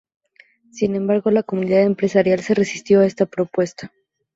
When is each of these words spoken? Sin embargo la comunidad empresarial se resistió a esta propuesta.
Sin 0.71 0.95
embargo 0.95 1.29
la 1.29 1.43
comunidad 1.43 1.83
empresarial 1.83 2.39
se 2.39 2.55
resistió 2.55 3.01
a 3.01 3.05
esta 3.05 3.27
propuesta. 3.27 3.91